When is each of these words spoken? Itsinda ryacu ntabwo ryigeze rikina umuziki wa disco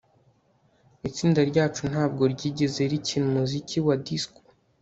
Itsinda 1.07 1.41
ryacu 1.49 1.81
ntabwo 1.91 2.23
ryigeze 2.33 2.81
rikina 2.91 3.25
umuziki 3.31 3.77
wa 3.85 3.95
disco 4.07 4.41